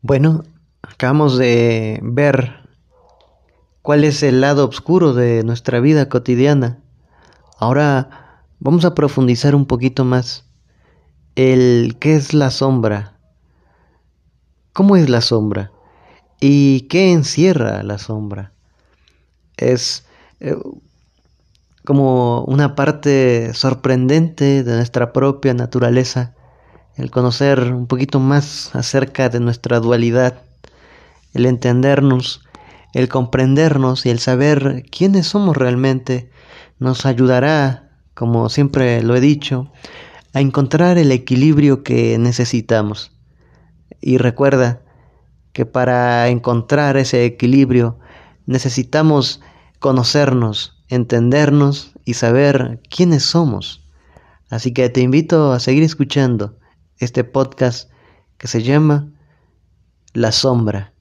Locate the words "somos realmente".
35.28-36.28